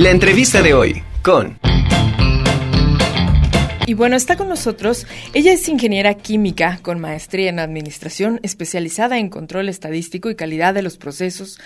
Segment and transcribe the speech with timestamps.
[0.00, 1.58] La entrevista de hoy con...
[3.84, 5.06] Y bueno, está con nosotros.
[5.34, 10.80] Ella es ingeniera química con maestría en administración, especializada en control estadístico y calidad de
[10.80, 11.60] los procesos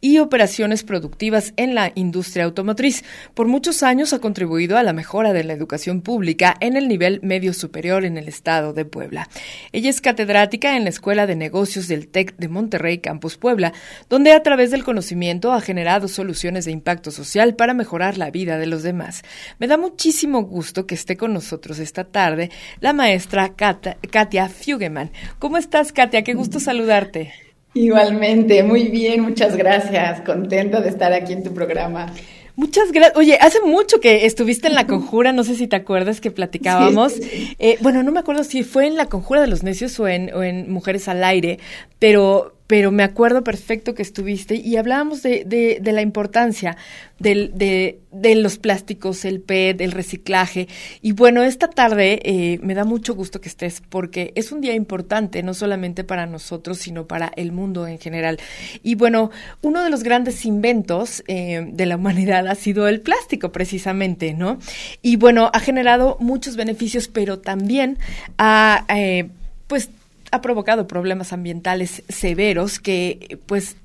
[0.00, 3.04] y operaciones productivas en la industria automotriz.
[3.34, 7.20] Por muchos años ha contribuido a la mejora de la educación pública en el nivel
[7.22, 9.28] medio superior en el estado de Puebla.
[9.72, 13.72] Ella es catedrática en la Escuela de Negocios del TEC de Monterrey, Campus Puebla,
[14.08, 18.58] donde a través del conocimiento ha generado soluciones de impacto social para mejorar la vida
[18.58, 19.22] de los demás.
[19.58, 25.10] Me da muchísimo gusto que esté con nosotros esta tarde la maestra Katia Fugeman.
[25.38, 26.22] ¿Cómo estás, Katia?
[26.22, 27.47] Qué gusto saludarte.
[27.74, 30.20] Igualmente, muy bien, muchas gracias.
[30.22, 32.12] Contento de estar aquí en tu programa.
[32.56, 33.16] Muchas gracias.
[33.16, 37.14] Oye, hace mucho que estuviste en la conjura, no sé si te acuerdas que platicábamos.
[37.60, 40.34] Eh, bueno, no me acuerdo si fue en la conjura de los necios o en,
[40.34, 41.60] o en Mujeres al Aire,
[42.00, 46.76] pero, pero me acuerdo perfecto que estuviste y hablábamos de, de, de la importancia
[47.18, 50.68] del, de, de, los plásticos, el PET, el reciclaje.
[51.00, 54.74] Y bueno, esta tarde eh, me da mucho gusto que estés porque es un día
[54.74, 58.38] importante, no solamente para nosotros, sino para el mundo en general.
[58.82, 59.30] Y bueno,
[59.62, 64.58] uno de los grandes inventos eh, de la humanidad ha sido el plástico, precisamente, ¿no?
[65.00, 67.96] Y bueno, ha generado muchos beneficios, pero también
[68.36, 69.30] ha, eh,
[69.68, 69.88] pues,
[70.30, 73.76] ha provocado problemas ambientales severos que pues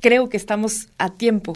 [0.00, 1.54] creo que estamos a tiempo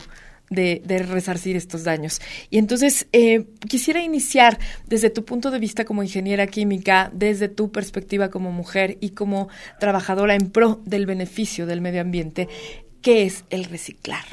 [0.50, 2.20] de, resarcir estos daños.
[2.50, 7.70] Y entonces eh, quisiera iniciar desde tu punto de vista como ingeniera química, desde tu
[7.70, 12.48] perspectiva como mujer y como trabajadora en pro del beneficio del medio ambiente,
[13.02, 14.24] ¿qué es el reciclar?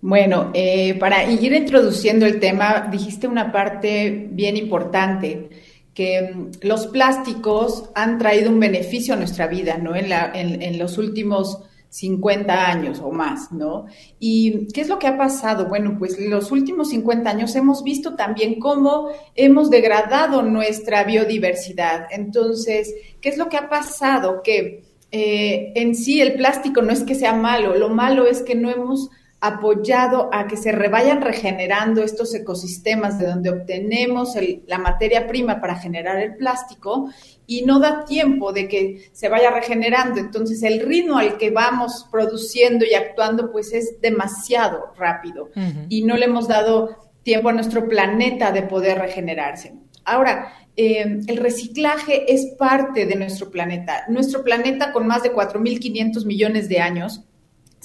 [0.00, 5.48] Bueno, eh, para ir introduciendo el tema, dijiste una parte bien importante
[5.96, 9.96] que mm, los plásticos han traído un beneficio a nuestra vida, ¿no?
[9.96, 11.58] En, la, en, en, los últimos
[11.88, 13.86] 50 años o más, ¿no?
[14.20, 15.66] ¿Y qué es lo que ha pasado?
[15.66, 22.06] Bueno, pues los últimos 50 años hemos visto también cómo hemos degradado nuestra biodiversidad.
[22.10, 24.42] Entonces, ¿qué es lo que ha pasado?
[24.44, 28.54] Que eh, en sí el plástico no es que sea malo, lo malo es que
[28.54, 29.08] no hemos
[29.40, 35.60] apoyado a que se vayan regenerando estos ecosistemas de donde obtenemos el, la materia prima
[35.60, 37.10] para generar el plástico
[37.46, 40.20] y no da tiempo de que se vaya regenerando.
[40.20, 45.86] Entonces el ritmo al que vamos produciendo y actuando pues es demasiado rápido uh -huh.
[45.88, 49.74] y no le hemos dado tiempo a nuestro planeta de poder regenerarse.
[50.04, 54.04] Ahora, eh, el reciclaje es parte de nuestro planeta.
[54.08, 57.22] Nuestro planeta con más de 4.500 millones de años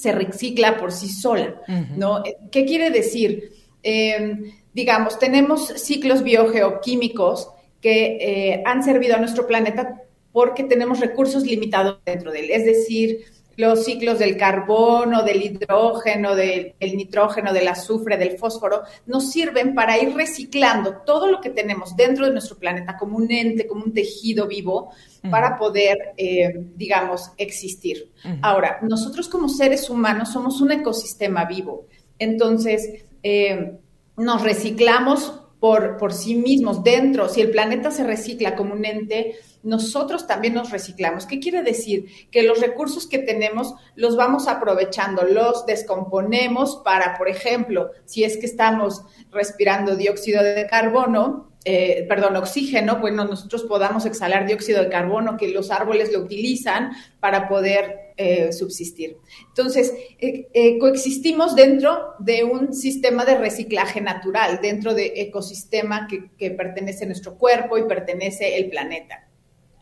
[0.02, 1.96] se recicla por sí sola, uh -huh.
[1.96, 2.24] ¿no?
[2.52, 3.52] ¿Qué quiere decir?
[3.84, 7.50] Eh, digamos, tenemos ciclos biogeoquímicos
[7.82, 10.02] que eh, han servido a nuestro planeta
[10.32, 13.26] porque tenemos recursos limitados dentro de él, es decir,
[13.62, 19.76] los ciclos del carbono, del hidrógeno, del, del, nitrógeno, del azufre, del fósforo, nos sirven
[19.76, 23.86] para ir reciclando todo lo que tenemos dentro de nuestro planeta como un ente, como
[23.86, 25.30] un tejido vivo, uh -huh.
[25.30, 28.10] para poder, eh, digamos, existir.
[28.26, 28.40] Uh -huh.
[28.42, 31.86] Ahora, nosotros como seres humanos somos un ecosistema vivo,
[32.18, 33.74] entonces eh,
[34.18, 37.30] nos reciclamos por, por sí mismos dentro.
[37.30, 41.26] Si el planeta se recicla como un ente, nosotros también nos reciclamos.
[41.26, 42.06] ¿Qué quiere decir?
[42.32, 48.38] Que los recursos que tenemos los vamos aprovechando, los descomponemos para, por ejemplo, si es
[48.38, 54.90] que estamos respirando dióxido de carbono, eh, perdón, oxígeno, bueno, nosotros podamos exhalar dióxido de
[54.90, 59.18] carbono que los árboles lo utilizan para poder eh, subsistir.
[59.48, 66.30] Entonces, eh, eh, coexistimos dentro de un sistema de reciclaje natural, dentro de ecosistema que,
[66.38, 69.31] que pertenece a nuestro cuerpo y pertenece el planeta.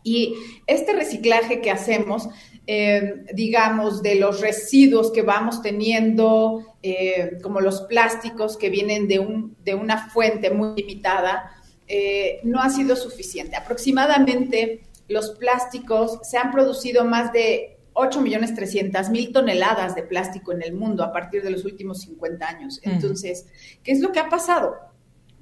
[0.02, 0.34] Y
[0.66, 2.28] este reciclaje que hacemos,
[2.66, 9.18] eh, digamos, de los residuos que vamos teniendo, eh, como los plásticos que vienen de,
[9.18, 11.50] un, de una fuente muy limitada,
[11.86, 13.56] eh, no ha sido suficiente.
[13.56, 21.02] Aproximadamente los plásticos se han producido más de 8.300.000 toneladas de plástico en el mundo
[21.02, 22.80] a partir de los últimos 50 años.
[22.82, 23.46] Entonces,
[23.82, 24.76] ¿qué es lo que ha pasado?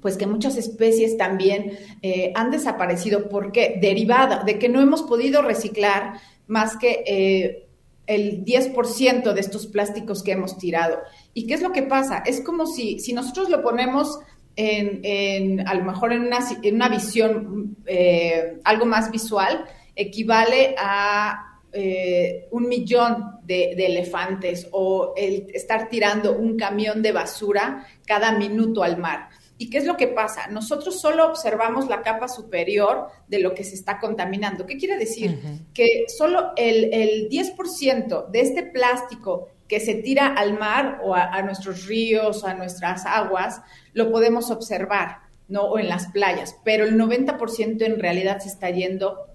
[0.01, 5.41] Pues que muchas especies también eh, han desaparecido porque derivada de que no hemos podido
[5.41, 7.67] reciclar más que eh,
[8.07, 10.99] el 10% de estos plásticos que hemos tirado.
[11.33, 12.23] ¿Y qué es lo que pasa?
[12.25, 14.19] Es como si, si nosotros lo ponemos
[14.55, 16.39] en, en, a lo mejor en una,
[16.71, 19.63] una visión eh, algo más visual,
[19.95, 27.11] equivale a eh, un millón de, de, elefantes o el estar tirando un camión de
[27.11, 29.29] basura cada minuto al mar.
[29.61, 30.47] ¿Y qué es lo que pasa?
[30.47, 34.65] Nosotros solo observamos la capa superior de lo que se está contaminando.
[34.65, 35.37] ¿Qué quiere decir?
[35.73, 41.41] Que solo el, el 10% de este plástico que se tira al mar o a,
[41.41, 43.61] nuestros ríos, a nuestras aguas,
[43.93, 45.19] lo podemos observar,
[45.49, 45.63] ¿no?
[45.63, 49.27] O en las playas, pero el 90% en realidad se está yendo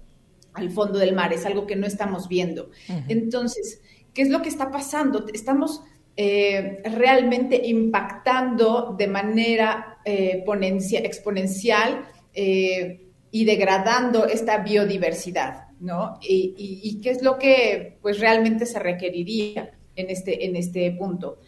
[0.53, 2.71] al fondo del mar, es algo que no estamos viendo.
[3.07, 3.79] Entonces,
[4.13, 5.25] ¿qué es lo que está pasando?
[5.33, 5.83] Estamos
[6.17, 10.43] eh, realmente impactando de manera eh,
[11.03, 13.01] exponencial eh,
[13.31, 16.17] y degradando esta biodiversidad, ¿no?
[16.21, 21.39] Y, qué es lo que pues realmente se requeriría en este, en este punto.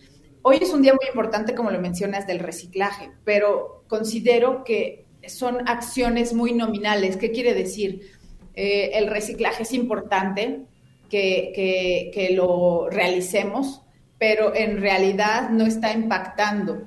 [0.42, 5.68] Hoy es un día muy importante, como lo mencionas, del reciclaje, pero considero que son
[5.68, 7.18] acciones muy nominales.
[7.18, 8.12] ¿Qué quiere decir?
[8.54, 10.62] Eh, el reciclaje es importante
[11.10, 13.82] que, que, lo realicemos,
[14.18, 16.84] pero en realidad no está impactando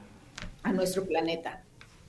[0.62, 1.62] a nuestro planeta.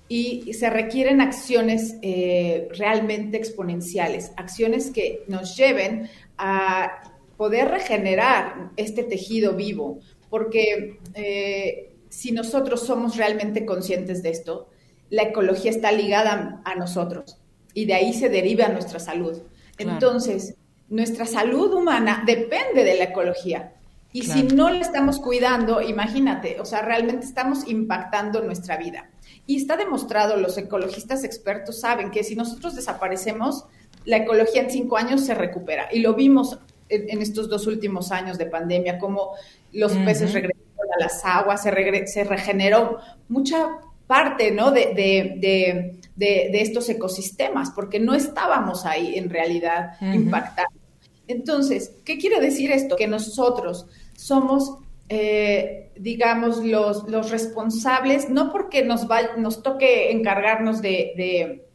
[0.07, 7.03] Y se requieren acciones eh, realmente exponenciales, acciones que nos lleven a
[7.37, 14.67] poder regenerar este tejido vivo, porque eh, si nosotros somos realmente conscientes de esto,
[15.09, 17.37] la ecología está ligada a nosotros
[17.73, 19.41] y de ahí se deriva nuestra salud.
[19.77, 20.55] Entonces,
[20.89, 23.73] nuestra salud humana depende de la ecología.
[24.13, 29.09] Y si no la estamos cuidando, imagínate, o sea, realmente estamos impactando nuestra vida.
[29.47, 33.65] Y está demostrado, los ecologistas expertos saben que si nosotros desaparecemos,
[34.05, 35.87] la ecología en cinco años se recupera.
[35.91, 36.59] Y lo vimos
[36.89, 39.31] en, estos dos últimos años de pandemia, como
[39.71, 42.99] los peces regresaron a las aguas, se, se regeneró
[43.29, 43.77] mucha
[44.07, 44.71] parte ¿no?
[44.71, 50.81] de, de, de, estos ecosistemas, porque no estábamos ahí en realidad impactando.
[51.27, 52.97] Entonces, ¿qué quiere decir esto?
[52.97, 53.87] Que nosotros
[54.21, 54.77] somos,
[55.09, 61.65] eh, digamos, los, los, responsables, no porque nos, va, nos toque encargarnos de,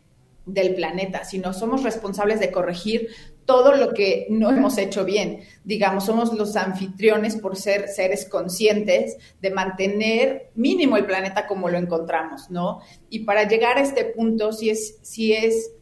[0.46, 3.08] del planeta, sino somos responsables de corregir
[3.46, 5.40] todo lo que no hemos hecho bien.
[5.64, 11.78] Digamos, somos los anfitriones por ser seres conscientes de mantener mínimo el planeta como lo
[11.78, 12.81] encontramos, ¿no?
[13.10, 15.72] Y para llegar a este punto, sí es, sí es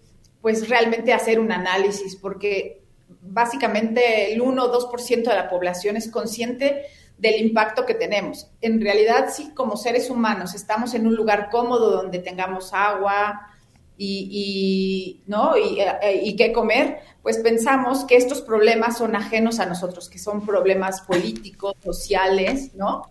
[0.40, 2.83] pues realmente hacer un análisis, porque
[3.24, 6.86] básicamente el 1 o 2% de la población es consciente
[7.18, 8.50] del impacto que tenemos.
[8.60, 13.48] En realidad, sí, como seres humanos, estamos en un lugar cómodo donde tengamos agua,
[13.96, 15.54] y, ¿no?
[15.54, 20.44] Eh, y, qué comer, pues pensamos que estos problemas son ajenos a nosotros, que son
[20.44, 23.02] problemas políticos, sociales, ¿no?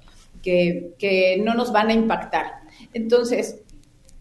[0.42, 2.64] Que, que no nos van a impactar.
[2.94, 3.62] Entonces,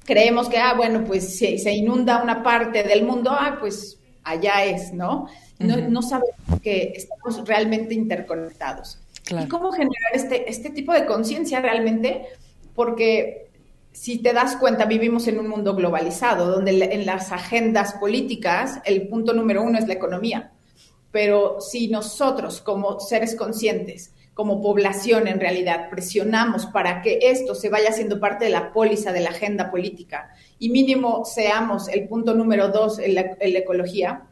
[0.04, 4.64] creemos que, ah, bueno, pues si se inunda una parte del mundo, ah, pues allá
[4.64, 5.28] es, ¿no?
[5.58, 8.98] No, no sabemos que estamos realmente interconectados.
[9.30, 12.26] ¿Y cómo generar este, este tipo de conciencia realmente?
[12.74, 13.48] Porque
[13.92, 19.08] si te das cuenta, vivimos en un mundo globalizado, donde en las agendas políticas el
[19.08, 20.52] punto número uno es la economía.
[21.10, 27.68] Pero si nosotros, como seres conscientes, como población en realidad, presionamos para que esto se
[27.68, 32.34] vaya siendo parte de la póliza de la agenda política y mínimo seamos el punto
[32.34, 34.22] número dos en la, en la ecología,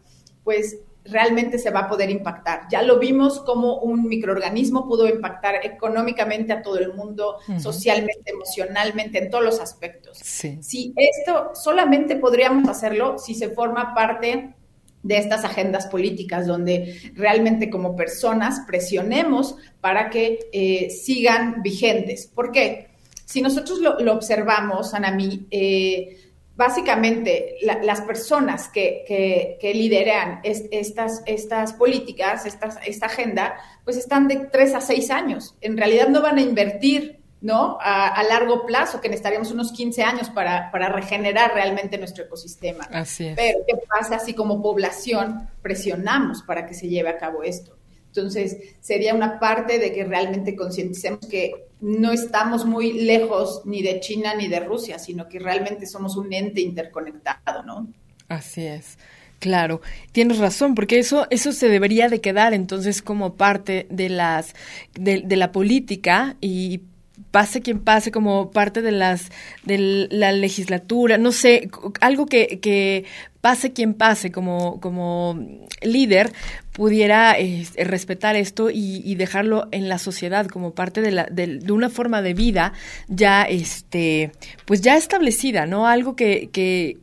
[0.43, 2.63] pues realmente se va a poder impactar.
[2.71, 9.19] Ya lo vimos como un microorganismo pudo impactar económicamente a todo el mundo, socialmente, emocionalmente,
[9.19, 10.19] en todos los aspectos.
[10.19, 14.55] Si esto solamente podríamos hacerlo si se forma parte
[15.03, 22.27] de estas agendas políticas, donde realmente como personas presionemos para que eh, sigan vigentes.
[22.27, 22.89] ¿Por qué?
[23.25, 26.19] Si nosotros lo, observamos, Anami, eh,
[26.57, 33.55] básicamente las personas que, lideran estas, estas políticas, esta agenda,
[33.85, 35.55] pues están de tres a seis años.
[35.61, 37.79] En realidad no van a invertir ¿no?
[37.81, 42.85] A, largo plazo, que necesitaríamos unos 15 años para, para, regenerar realmente nuestro ecosistema.
[42.93, 43.37] Así es.
[43.37, 47.77] Pero, ¿qué pasa si como población presionamos para que se lleve a cabo esto?
[48.09, 54.01] Entonces, sería una parte de que realmente concienticemos que no estamos muy lejos ni de
[54.01, 57.89] China ni de Rusia, sino que realmente somos un ente interconectado, ¿no?
[58.29, 58.99] Así es.
[59.39, 59.81] Claro,
[60.13, 64.55] tienes razón, porque eso, eso se debería de quedar entonces como parte de las,
[64.93, 66.83] de, de la política y
[67.31, 69.31] pase quien pase como parte de las
[69.65, 71.71] de la legislatura, no sé,
[72.01, 73.05] algo que, que
[73.41, 75.39] pase quien pase como, como
[75.83, 76.33] líder,
[76.73, 81.91] pudiera este, respetar esto y, dejarlo en la sociedad como parte de, la, de, una
[81.91, 82.73] forma de vida
[83.09, 84.33] ya, este,
[84.67, 85.87] pues ya establecida, ¿no?
[85.87, 86.99] Algo que, que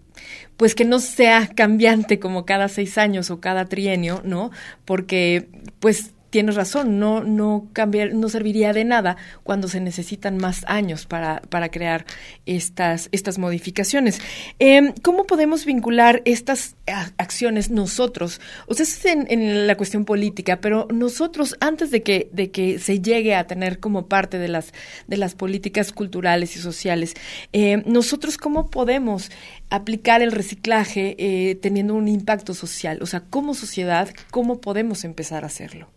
[0.57, 4.49] pues que no sea cambiante como cada seis años o cada trienio, ¿no?
[4.85, 5.47] Porque,
[5.79, 11.05] pues, tienes razón, no, no cambiar, no serviría de nada cuando se necesitan más años
[11.05, 12.05] para, para crear
[12.45, 14.19] estas, estas modificaciones.
[14.59, 16.75] Em, ¿Cómo podemos vincular estas
[17.17, 18.41] acciones nosotros?
[18.67, 22.79] O sea, es en, en, la cuestión política, pero nosotros, antes de que, de que
[22.79, 24.73] se llegue a tener como parte de las,
[25.07, 27.13] de las políticas culturales y sociales,
[27.53, 29.31] eh, nosotros cómo podemos
[29.69, 32.99] aplicar el reciclaje eh, teniendo un impacto social?
[33.01, 35.96] O sea, como sociedad, ¿cómo podemos empezar a hacerlo?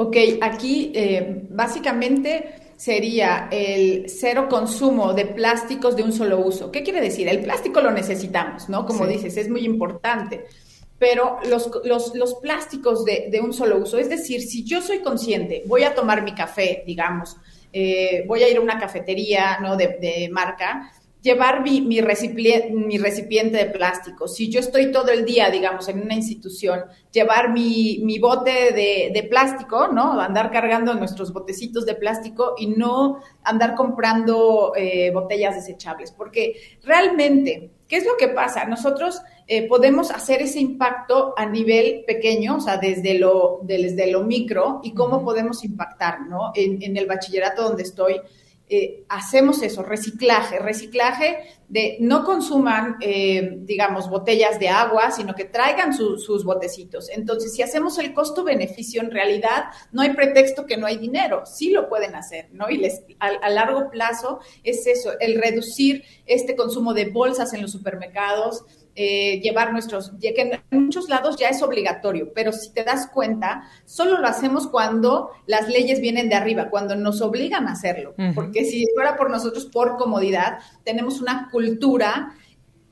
[0.00, 6.70] Ok, aquí eh, básicamente sería el cero consumo de plásticos de un solo uso.
[6.70, 7.26] ¿Qué quiere decir?
[7.26, 8.86] El plástico lo necesitamos, ¿no?
[8.86, 10.44] Como dices, es muy importante.
[11.00, 15.00] Pero los, los, los plásticos de, de, un solo uso, es decir, si yo soy
[15.00, 17.36] consciente, voy a tomar mi café, digamos,
[17.72, 19.76] eh, voy a ir a una cafetería, ¿no?
[19.76, 24.28] De, de marca, llevar mi, mi, recipiente, mi, recipiente, de plástico.
[24.28, 29.10] Si yo estoy todo el día, digamos, en una institución, llevar mi, mi bote de,
[29.12, 30.20] de, plástico, ¿no?
[30.20, 36.12] Andar cargando nuestros botecitos de plástico y no andar comprando eh, botellas desechables.
[36.12, 38.64] Porque realmente, ¿qué es lo que pasa?
[38.66, 44.22] Nosotros eh, podemos hacer ese impacto a nivel pequeño, o sea, desde lo, desde lo
[44.22, 46.52] micro y cómo podemos impactar, ¿no?
[46.54, 48.20] En, en el bachillerato donde estoy,
[48.70, 55.44] eh, hacemos eso, reciclaje, reciclaje de no consuman, eh, digamos, botellas de agua, sino que
[55.44, 57.08] traigan sus botecitos.
[57.10, 61.70] Entonces, si hacemos el costo-beneficio, en realidad no hay pretexto que no hay dinero, sí
[61.70, 62.68] lo pueden hacer, ¿no?
[62.68, 67.62] Y les, a, a largo plazo es eso, el reducir este consumo de bolsas en
[67.62, 68.64] los supermercados,
[69.00, 73.62] eh, llevar nuestros, que en muchos lados ya es obligatorio, pero si te das cuenta,
[73.84, 78.22] solo lo hacemos cuando las leyes vienen de arriba, cuando nos obligan a hacerlo, uh
[78.22, 78.34] -huh.
[78.34, 82.34] porque si fuera por nosotros por comodidad, tenemos una cultura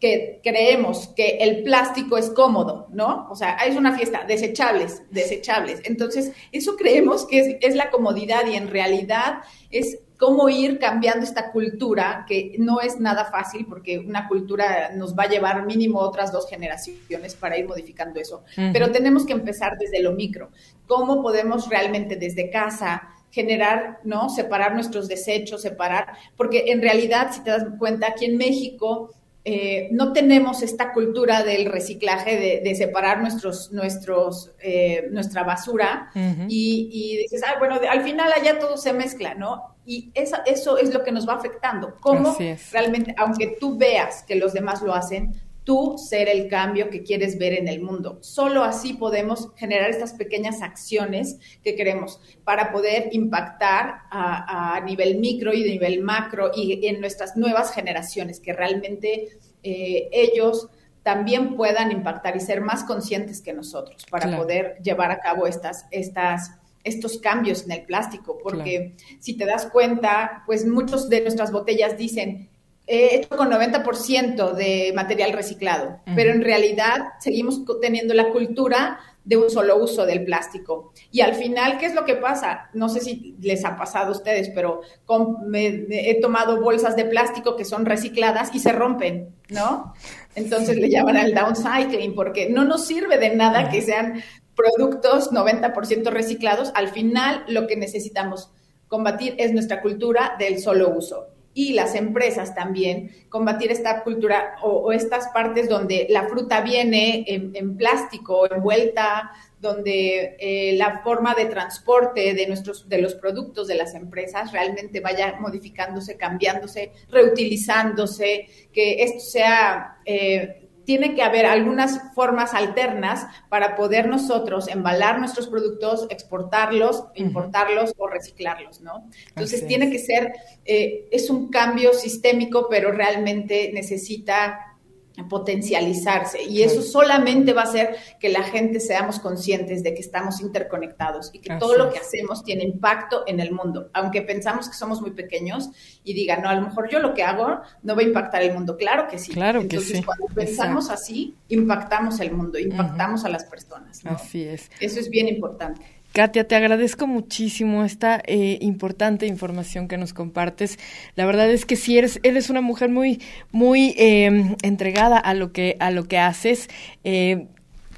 [0.01, 3.29] que creemos que el plástico es cómodo, ¿no?
[3.31, 5.81] O sea, es una fiesta, desechables, desechables.
[5.85, 9.39] Entonces, eso creemos que es, es la comodidad y en realidad
[9.71, 15.17] es cómo ir cambiando esta cultura, que no es nada fácil porque una cultura nos
[15.17, 18.45] va a llevar mínimo otras dos generaciones para ir modificando eso.
[18.57, 18.73] Uh -huh.
[18.73, 20.51] Pero tenemos que empezar desde lo micro.
[20.87, 24.31] ¿Cómo podemos realmente desde casa generar, ¿no?
[24.31, 29.11] Separar nuestros desechos, separar, porque en realidad, si te das cuenta, aquí en México
[29.49, 36.11] eh, no tenemos esta cultura del reciclaje, de, de separar nuestros, nuestros, eh, nuestra basura
[36.17, 36.47] uh -huh.
[36.49, 39.77] y, y, dices, ah, bueno, al final allá todo se mezcla, ¿no?
[39.85, 41.95] Y esa, eso es lo que nos va afectando.
[42.01, 42.37] Cómo
[42.73, 45.33] realmente, aunque tú veas que los demás lo hacen,
[45.67, 48.19] tú ser el cambio que quieres ver en el mundo.
[48.23, 55.19] Solo así podemos generar estas pequeñas acciones que queremos para poder impactar a, a nivel
[55.19, 60.69] micro y de nivel macro y en nuestras nuevas generaciones, que realmente eh, ellos
[61.03, 64.43] también puedan impactar y ser más conscientes que nosotros para claro.
[64.45, 66.53] poder llevar a cabo estas, estas
[66.85, 69.19] estos cambios en el plástico, porque claro.
[69.19, 72.49] si te das cuenta, pues muchos de nuestras botellas dicen,
[72.87, 76.15] he hecho con 90% de material reciclado, uh -huh.
[76.15, 80.93] pero en realidad seguimos teniendo la cultura de un solo uso del plástico.
[81.11, 82.71] Y al final, ¿qué es lo que pasa?
[82.75, 86.95] No sé si les ha pasado a ustedes, pero con, me, me, he tomado bolsas
[86.95, 89.93] de plástico que son recicladas y se rompen, ¿no?
[90.37, 90.81] Entonces sí.
[90.81, 93.71] le llaman al downcycling, porque no nos sirve de nada uh -huh.
[93.73, 94.23] que sean
[94.55, 98.51] productos 90% reciclados, al final lo que necesitamos
[98.87, 101.36] combatir es nuestra cultura del solo uso.
[101.59, 107.57] Y las empresas también, combatir esta cultura o, estas partes donde la fruta viene en,
[107.57, 113.75] en plástico, envuelta, donde eh, la forma de transporte de, nuestros, de los productos de
[113.77, 119.97] las empresas realmente vaya modificándose, cambiándose, reutilizándose, que esto sea...
[120.05, 127.91] Eh, tiene que haber algunas formas alternas para poder nosotros embalar nuestros productos, exportarlos, importarlos
[127.91, 128.05] uh -huh.
[128.05, 129.05] o reciclarlos, ¿no?
[129.29, 129.91] Entonces Así tiene es.
[129.91, 130.33] que ser,
[130.65, 134.76] eh, es un cambio sistémico, pero realmente necesita
[135.25, 140.41] potencializarse y eso solamente va a hacer que la gente seamos conscientes de que estamos
[140.41, 144.77] interconectados y que todo lo que hacemos tiene impacto en el mundo, aunque pensamos que
[144.77, 145.71] somos muy pequeños
[146.05, 148.53] y digan, no, a lo mejor yo lo que hago no va a impactar el
[148.53, 149.33] mundo, claro que sí.
[149.33, 150.05] Claro Entonces, que sí.
[150.05, 151.03] cuando pensamos Exacto.
[151.03, 153.29] así, impactamos el mundo, impactamos uh -huh.
[153.29, 154.05] a las personas.
[154.05, 154.13] ¿no?
[154.13, 154.71] Así es.
[154.81, 155.96] Eso es bien importante.
[156.17, 160.79] Katia, te agradezco muchísimo esta eh, importante información que nos compartes.
[161.15, 163.21] La verdad es que sí eres, eres una mujer muy,
[163.53, 166.71] muy eh, entregada a lo que, a lo que haces.
[167.05, 167.49] Eh,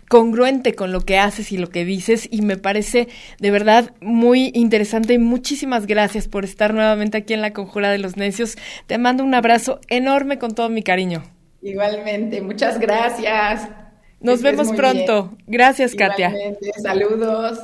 [0.09, 3.07] congruente con lo que haces y lo que dices y me parece
[3.39, 7.99] de verdad muy interesante y muchísimas gracias por estar nuevamente aquí en la Conjura de
[7.99, 8.57] los Necios.
[8.89, 11.23] Te mando un abrazo enorme con todo mi cariño.
[11.63, 13.69] Igualmente, muchas gracias.
[14.19, 15.29] Nos vemos pronto.
[15.29, 15.45] Bien.
[15.47, 16.59] Gracias, Igualmente.
[16.59, 16.83] Katia.
[16.83, 17.61] Saludos.